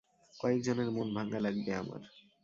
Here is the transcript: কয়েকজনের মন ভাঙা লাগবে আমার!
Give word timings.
কয়েকজনের 0.35 0.89
মন 0.91 1.07
ভাঙা 1.15 1.39
লাগবে 1.39 1.71
আমার! 1.75 2.01